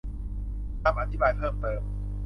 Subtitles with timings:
[0.83, 1.81] คำอธิบายเพิ่มเติม